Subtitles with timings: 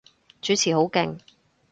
[0.41, 1.19] 主持好勁